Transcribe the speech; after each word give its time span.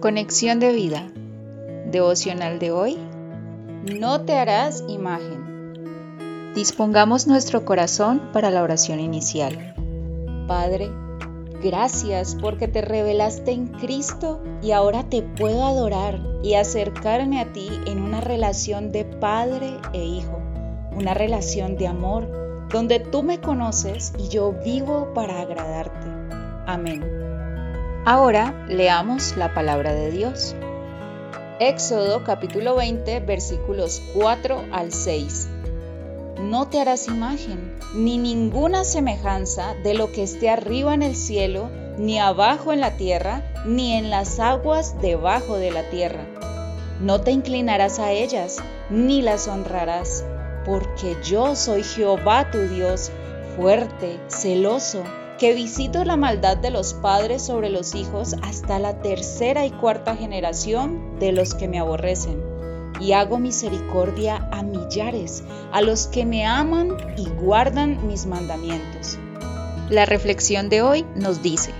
Conexión 0.00 0.60
de 0.60 0.72
vida. 0.72 1.10
Devocional 1.90 2.58
de 2.58 2.70
hoy. 2.70 2.96
No 4.00 4.22
te 4.22 4.32
harás 4.32 4.82
imagen. 4.88 6.54
Dispongamos 6.54 7.26
nuestro 7.26 7.66
corazón 7.66 8.30
para 8.32 8.50
la 8.50 8.62
oración 8.62 8.98
inicial. 8.98 9.74
Padre, 10.48 10.90
gracias 11.62 12.34
porque 12.40 12.66
te 12.66 12.80
revelaste 12.80 13.50
en 13.52 13.66
Cristo 13.66 14.42
y 14.62 14.70
ahora 14.70 15.02
te 15.02 15.20
puedo 15.20 15.64
adorar 15.64 16.18
y 16.42 16.54
acercarme 16.54 17.38
a 17.38 17.52
ti 17.52 17.68
en 17.84 18.00
una 18.00 18.22
relación 18.22 18.92
de 18.92 19.04
padre 19.04 19.76
e 19.92 20.02
hijo, 20.02 20.40
una 20.96 21.12
relación 21.12 21.76
de 21.76 21.88
amor 21.88 22.68
donde 22.72 23.00
tú 23.00 23.22
me 23.22 23.38
conoces 23.38 24.14
y 24.18 24.28
yo 24.28 24.54
vivo 24.64 25.12
para 25.12 25.42
agradarte. 25.42 26.06
Amén. 26.66 27.29
Ahora 28.06 28.64
leamos 28.66 29.36
la 29.36 29.52
palabra 29.52 29.92
de 29.92 30.10
Dios. 30.10 30.56
Éxodo 31.60 32.24
capítulo 32.24 32.76
20 32.76 33.20
versículos 33.20 34.00
4 34.14 34.64
al 34.72 34.90
6. 34.90 35.48
No 36.40 36.66
te 36.68 36.80
harás 36.80 37.08
imagen, 37.08 37.76
ni 37.94 38.16
ninguna 38.16 38.84
semejanza 38.84 39.74
de 39.82 39.92
lo 39.92 40.12
que 40.12 40.22
esté 40.22 40.48
arriba 40.48 40.94
en 40.94 41.02
el 41.02 41.14
cielo, 41.14 41.68
ni 41.98 42.18
abajo 42.18 42.72
en 42.72 42.80
la 42.80 42.96
tierra, 42.96 43.42
ni 43.66 43.92
en 43.92 44.08
las 44.08 44.40
aguas 44.40 44.98
debajo 45.02 45.58
de 45.58 45.70
la 45.70 45.82
tierra. 45.90 46.24
No 47.00 47.20
te 47.20 47.32
inclinarás 47.32 47.98
a 47.98 48.12
ellas, 48.12 48.62
ni 48.88 49.20
las 49.20 49.46
honrarás, 49.46 50.24
porque 50.64 51.18
yo 51.22 51.54
soy 51.54 51.82
Jehová 51.82 52.50
tu 52.50 52.60
Dios, 52.60 53.12
fuerte, 53.56 54.18
celoso 54.28 55.04
que 55.40 55.54
visito 55.54 56.04
la 56.04 56.18
maldad 56.18 56.58
de 56.58 56.70
los 56.70 56.92
padres 56.92 57.40
sobre 57.40 57.70
los 57.70 57.94
hijos 57.94 58.36
hasta 58.42 58.78
la 58.78 59.00
tercera 59.00 59.64
y 59.64 59.70
cuarta 59.70 60.14
generación 60.14 61.18
de 61.18 61.32
los 61.32 61.54
que 61.54 61.66
me 61.66 61.78
aborrecen, 61.78 62.42
y 63.00 63.12
hago 63.12 63.38
misericordia 63.38 64.46
a 64.52 64.62
millares, 64.62 65.42
a 65.72 65.80
los 65.80 66.08
que 66.08 66.26
me 66.26 66.44
aman 66.44 66.94
y 67.16 67.26
guardan 67.42 68.06
mis 68.06 68.26
mandamientos. 68.26 69.18
La 69.88 70.04
reflexión 70.04 70.68
de 70.68 70.82
hoy 70.82 71.06
nos 71.16 71.40
dice, 71.40 71.72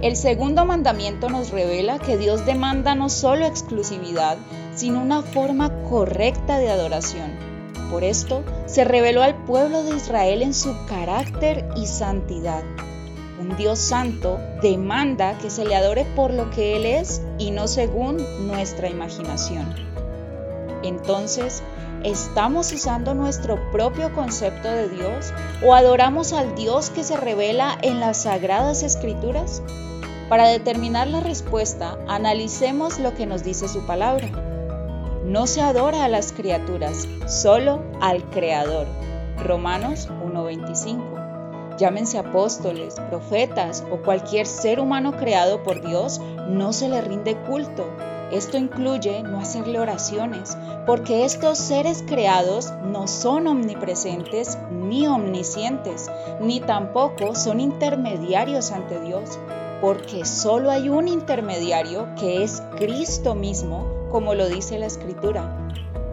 el 0.00 0.16
segundo 0.16 0.64
mandamiento 0.64 1.28
nos 1.28 1.50
revela 1.50 1.98
que 1.98 2.16
Dios 2.16 2.46
demanda 2.46 2.94
no 2.94 3.10
solo 3.10 3.44
exclusividad, 3.44 4.38
sino 4.74 5.02
una 5.02 5.20
forma 5.20 5.70
correcta 5.90 6.58
de 6.58 6.70
adoración 6.70 7.43
por 7.90 8.04
esto 8.04 8.42
se 8.66 8.84
reveló 8.84 9.22
al 9.22 9.34
pueblo 9.44 9.82
de 9.82 9.96
Israel 9.96 10.42
en 10.42 10.54
su 10.54 10.74
carácter 10.86 11.68
y 11.76 11.86
santidad. 11.86 12.62
Un 13.40 13.56
Dios 13.56 13.78
santo 13.78 14.38
demanda 14.62 15.36
que 15.38 15.50
se 15.50 15.64
le 15.64 15.74
adore 15.74 16.06
por 16.16 16.32
lo 16.32 16.50
que 16.50 16.76
Él 16.76 16.86
es 16.86 17.20
y 17.38 17.50
no 17.50 17.66
según 17.66 18.18
nuestra 18.46 18.88
imaginación. 18.88 19.74
Entonces, 20.82 21.62
¿estamos 22.04 22.72
usando 22.72 23.14
nuestro 23.14 23.58
propio 23.70 24.12
concepto 24.12 24.68
de 24.68 24.88
Dios 24.88 25.32
o 25.64 25.74
adoramos 25.74 26.32
al 26.32 26.54
Dios 26.54 26.90
que 26.90 27.04
se 27.04 27.16
revela 27.16 27.76
en 27.82 28.00
las 28.00 28.22
sagradas 28.22 28.82
escrituras? 28.82 29.62
Para 30.28 30.48
determinar 30.48 31.06
la 31.06 31.20
respuesta, 31.20 31.98
analicemos 32.08 32.98
lo 32.98 33.14
que 33.14 33.26
nos 33.26 33.44
dice 33.44 33.68
su 33.68 33.84
palabra. 33.84 34.30
No 35.24 35.46
se 35.46 35.62
adora 35.62 36.04
a 36.04 36.08
las 36.08 36.32
criaturas, 36.32 37.08
solo 37.26 37.80
al 38.02 38.22
Creador. 38.28 38.86
Romanos 39.42 40.10
1:25. 40.22 41.78
Llámense 41.78 42.18
apóstoles, 42.18 42.96
profetas 43.08 43.84
o 43.90 44.02
cualquier 44.02 44.46
ser 44.46 44.80
humano 44.80 45.12
creado 45.12 45.62
por 45.62 45.80
Dios, 45.80 46.20
no 46.46 46.74
se 46.74 46.90
le 46.90 47.00
rinde 47.00 47.36
culto. 47.36 47.86
Esto 48.32 48.58
incluye 48.58 49.22
no 49.22 49.38
hacerle 49.38 49.80
oraciones, 49.80 50.58
porque 50.84 51.24
estos 51.24 51.56
seres 51.56 52.04
creados 52.06 52.74
no 52.84 53.08
son 53.08 53.46
omnipresentes 53.46 54.58
ni 54.70 55.06
omniscientes, 55.06 56.10
ni 56.38 56.60
tampoco 56.60 57.34
son 57.34 57.60
intermediarios 57.60 58.72
ante 58.72 59.00
Dios, 59.00 59.38
porque 59.80 60.26
solo 60.26 60.70
hay 60.70 60.90
un 60.90 61.08
intermediario 61.08 62.14
que 62.16 62.42
es 62.42 62.62
Cristo 62.76 63.34
mismo 63.34 64.03
como 64.14 64.34
lo 64.34 64.48
dice 64.48 64.78
la 64.78 64.86
escritura, 64.86 65.58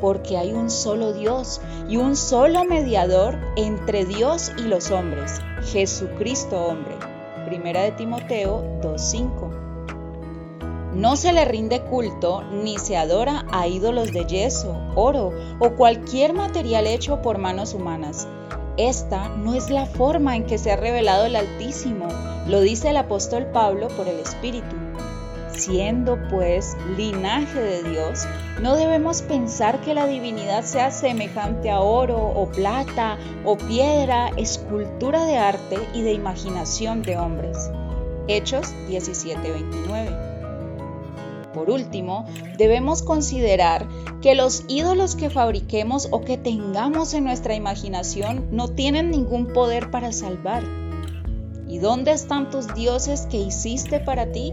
porque 0.01 0.35
hay 0.35 0.53
un 0.53 0.71
solo 0.71 1.13
Dios 1.13 1.61
y 1.87 1.97
un 1.97 2.15
solo 2.15 2.65
mediador 2.65 3.37
entre 3.57 4.05
Dios 4.05 4.51
y 4.57 4.63
los 4.63 4.89
hombres, 4.89 5.39
Jesucristo 5.71 6.65
hombre. 6.65 6.95
Primera 7.45 7.83
de 7.83 7.91
Timoteo 7.91 8.63
2.5. 8.81 10.95
No 10.95 11.15
se 11.15 11.31
le 11.31 11.45
rinde 11.45 11.81
culto 11.81 12.41
ni 12.41 12.79
se 12.79 12.97
adora 12.97 13.45
a 13.51 13.67
ídolos 13.67 14.11
de 14.11 14.25
yeso, 14.25 14.75
oro 14.95 15.31
o 15.59 15.75
cualquier 15.75 16.33
material 16.33 16.87
hecho 16.87 17.21
por 17.21 17.37
manos 17.37 17.75
humanas. 17.75 18.27
Esta 18.77 19.29
no 19.29 19.53
es 19.53 19.69
la 19.69 19.85
forma 19.85 20.35
en 20.35 20.47
que 20.47 20.57
se 20.57 20.71
ha 20.71 20.75
revelado 20.75 21.25
el 21.25 21.35
Altísimo, 21.35 22.07
lo 22.47 22.61
dice 22.61 22.89
el 22.89 22.97
apóstol 22.97 23.45
Pablo 23.53 23.89
por 23.89 24.07
el 24.07 24.19
Espíritu. 24.19 24.80
Siendo 25.61 26.17
pues 26.31 26.75
linaje 26.97 27.59
de 27.59 27.83
Dios, 27.83 28.25
no 28.63 28.75
debemos 28.75 29.21
pensar 29.21 29.79
que 29.81 29.93
la 29.93 30.07
divinidad 30.07 30.63
sea 30.63 30.89
semejante 30.89 31.69
a 31.69 31.81
oro 31.81 32.17
o 32.17 32.47
plata 32.47 33.19
o 33.45 33.55
piedra, 33.57 34.29
escultura 34.37 35.23
de 35.25 35.37
arte 35.37 35.77
y 35.93 36.01
de 36.01 36.13
imaginación 36.13 37.03
de 37.03 37.19
hombres. 37.19 37.69
Hechos 38.27 38.73
17:29. 38.89 40.09
Por 41.53 41.69
último, 41.69 42.25
debemos 42.57 43.03
considerar 43.03 43.87
que 44.19 44.33
los 44.33 44.63
ídolos 44.67 45.15
que 45.15 45.29
fabriquemos 45.29 46.07
o 46.09 46.21
que 46.21 46.39
tengamos 46.39 47.13
en 47.13 47.23
nuestra 47.23 47.53
imaginación 47.53 48.47
no 48.49 48.67
tienen 48.69 49.11
ningún 49.11 49.45
poder 49.45 49.91
para 49.91 50.11
salvar. 50.11 50.63
¿Y 51.67 51.77
dónde 51.77 52.13
están 52.13 52.49
tus 52.49 52.73
dioses 52.73 53.27
que 53.29 53.37
hiciste 53.37 53.99
para 53.99 54.31
ti? 54.31 54.51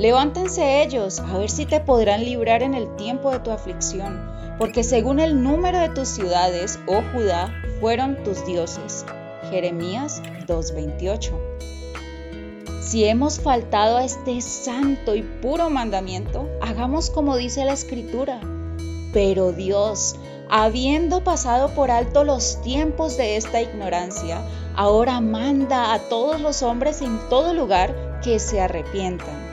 Levántense 0.00 0.82
ellos, 0.82 1.20
a 1.20 1.36
ver 1.36 1.50
si 1.50 1.66
te 1.66 1.78
podrán 1.78 2.24
librar 2.24 2.62
en 2.62 2.72
el 2.72 2.96
tiempo 2.96 3.30
de 3.32 3.40
tu 3.40 3.50
aflicción, 3.50 4.18
porque 4.56 4.82
según 4.82 5.20
el 5.20 5.42
número 5.42 5.78
de 5.78 5.90
tus 5.90 6.08
ciudades, 6.08 6.78
oh 6.86 7.02
Judá, 7.12 7.52
fueron 7.80 8.16
tus 8.24 8.46
dioses. 8.46 9.04
Jeremías 9.50 10.22
2:28. 10.46 11.32
Si 12.80 13.04
hemos 13.04 13.40
faltado 13.40 13.98
a 13.98 14.04
este 14.06 14.40
santo 14.40 15.14
y 15.14 15.22
puro 15.22 15.68
mandamiento, 15.68 16.48
hagamos 16.62 17.10
como 17.10 17.36
dice 17.36 17.66
la 17.66 17.74
escritura. 17.74 18.40
Pero 19.12 19.52
Dios, 19.52 20.16
habiendo 20.48 21.22
pasado 21.24 21.74
por 21.74 21.90
alto 21.90 22.24
los 22.24 22.62
tiempos 22.62 23.18
de 23.18 23.36
esta 23.36 23.60
ignorancia, 23.60 24.40
ahora 24.76 25.20
manda 25.20 25.92
a 25.92 25.98
todos 25.98 26.40
los 26.40 26.62
hombres 26.62 27.02
en 27.02 27.20
todo 27.28 27.52
lugar 27.52 28.22
que 28.22 28.38
se 28.38 28.62
arrepientan. 28.62 29.49